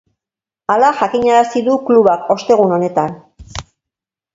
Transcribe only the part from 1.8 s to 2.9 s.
klubak ostegun